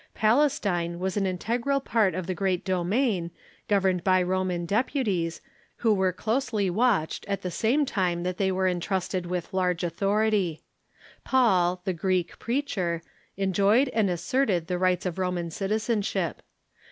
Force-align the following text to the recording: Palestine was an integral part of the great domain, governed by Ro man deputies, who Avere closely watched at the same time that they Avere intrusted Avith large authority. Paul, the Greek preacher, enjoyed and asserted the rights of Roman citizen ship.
Palestine 0.15 0.97
was 0.97 1.15
an 1.15 1.27
integral 1.27 1.79
part 1.79 2.15
of 2.15 2.25
the 2.25 2.33
great 2.33 2.65
domain, 2.65 3.29
governed 3.67 4.03
by 4.03 4.19
Ro 4.19 4.43
man 4.43 4.65
deputies, 4.65 5.41
who 5.75 5.95
Avere 5.95 6.15
closely 6.15 6.71
watched 6.71 7.23
at 7.27 7.43
the 7.43 7.51
same 7.51 7.85
time 7.85 8.23
that 8.23 8.37
they 8.37 8.49
Avere 8.49 8.71
intrusted 8.71 9.25
Avith 9.25 9.53
large 9.53 9.83
authority. 9.83 10.63
Paul, 11.23 11.81
the 11.85 11.93
Greek 11.93 12.39
preacher, 12.39 13.03
enjoyed 13.37 13.89
and 13.89 14.09
asserted 14.09 14.65
the 14.65 14.79
rights 14.79 15.05
of 15.05 15.19
Roman 15.19 15.51
citizen 15.51 16.01
ship. 16.01 16.41